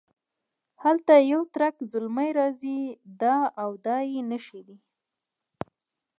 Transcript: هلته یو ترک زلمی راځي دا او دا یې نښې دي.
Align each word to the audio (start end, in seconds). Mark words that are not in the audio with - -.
هلته 0.83 1.13
یو 1.31 1.41
ترک 1.53 1.75
زلمی 1.91 2.29
راځي 2.39 2.79
دا 3.21 3.37
او 3.61 3.69
دا 3.85 3.97
یې 4.11 4.21
نښې 4.29 4.61
دي. 4.67 4.77